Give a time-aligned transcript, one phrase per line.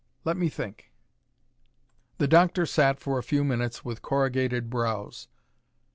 [0.25, 0.91] Let me think."
[2.17, 5.27] The doctor sat for a few minutes with corrugated brows.